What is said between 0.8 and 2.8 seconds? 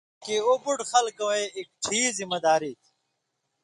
خلقئیں اکھٹی ذمہ واری